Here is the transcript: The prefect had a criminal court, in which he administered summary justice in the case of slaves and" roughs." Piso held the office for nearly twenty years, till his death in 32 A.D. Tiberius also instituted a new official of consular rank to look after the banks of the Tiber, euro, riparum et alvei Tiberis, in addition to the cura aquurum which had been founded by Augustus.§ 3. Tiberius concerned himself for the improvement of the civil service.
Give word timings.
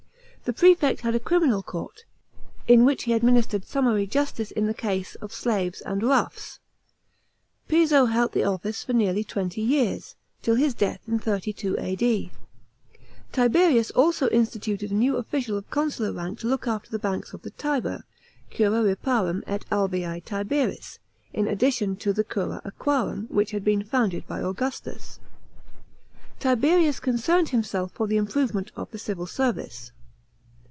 The 0.43 0.53
prefect 0.53 1.01
had 1.01 1.13
a 1.13 1.19
criminal 1.19 1.61
court, 1.61 2.03
in 2.67 2.83
which 2.83 3.03
he 3.03 3.13
administered 3.13 3.63
summary 3.63 4.07
justice 4.07 4.49
in 4.49 4.65
the 4.65 4.73
case 4.73 5.13
of 5.21 5.31
slaves 5.31 5.81
and" 5.81 6.01
roughs." 6.03 6.59
Piso 7.67 8.05
held 8.07 8.31
the 8.33 8.43
office 8.43 8.83
for 8.83 8.91
nearly 8.93 9.23
twenty 9.23 9.61
years, 9.61 10.15
till 10.41 10.55
his 10.55 10.73
death 10.73 10.99
in 11.07 11.19
32 11.19 11.77
A.D. 11.79 12.31
Tiberius 13.31 13.91
also 13.91 14.29
instituted 14.29 14.89
a 14.91 14.95
new 14.95 15.15
official 15.15 15.55
of 15.57 15.69
consular 15.69 16.11
rank 16.11 16.39
to 16.39 16.47
look 16.47 16.67
after 16.67 16.89
the 16.89 16.99
banks 16.99 17.33
of 17.33 17.43
the 17.43 17.51
Tiber, 17.51 18.03
euro, 18.57 18.83
riparum 18.83 19.43
et 19.45 19.63
alvei 19.71 20.21
Tiberis, 20.25 20.97
in 21.33 21.47
addition 21.47 21.95
to 21.97 22.11
the 22.11 22.23
cura 22.23 22.61
aquurum 22.65 23.27
which 23.29 23.51
had 23.51 23.63
been 23.63 23.83
founded 23.83 24.27
by 24.27 24.41
Augustus.§ 24.41 25.19
3. 26.41 26.55
Tiberius 26.55 26.99
concerned 26.99 27.49
himself 27.49 27.91
for 27.91 28.07
the 28.07 28.17
improvement 28.17 28.71
of 28.75 28.89
the 28.89 28.97
civil 28.99 29.27
service. 29.27 29.91